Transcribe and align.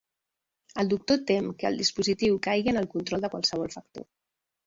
El 0.83 0.87
Doctor 0.93 1.19
tem 1.31 1.51
que 1.59 1.67
el 1.69 1.77
dispositiu 1.81 2.41
caigui 2.49 2.73
en 2.73 2.81
el 2.83 2.89
control 2.95 3.23
de 3.27 3.31
qualsevol 3.35 3.73
factor. 3.77 4.09